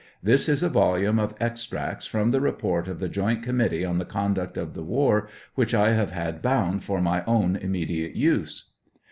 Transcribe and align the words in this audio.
This 0.23 0.49
is 0.49 0.63
a 0.63 0.67
volume 0.69 1.19
of 1.19 1.35
extracts 1.39 2.07
from 2.07 2.29
the. 2.31 2.41
report 2.41 2.87
of 2.87 2.97
the 2.97 3.07
Joint 3.07 3.43
Committee 3.43 3.85
on 3.85 3.99
the 3.99 4.03
Conduct 4.03 4.57
of 4.57 4.73
the 4.73 4.81
War, 4.81 5.29
which 5.53 5.75
I 5.75 5.91
have 5.93 6.09
had 6.09 6.41
bound 6.41 6.83
for 6.83 6.99
my 6.99 7.23
own 7.25 7.55
immediate 7.55 8.15
use. 8.15 8.71